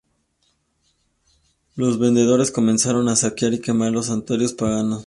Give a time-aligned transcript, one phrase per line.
[1.75, 4.99] Los vencedores comenzaron a saquear y quemar los santuarios paganos.